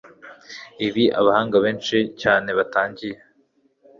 ibi 0.87 1.05
abahanga 1.19 1.55
benshi 1.65 1.97
cyane 2.21 2.49
batangiye 2.57 3.17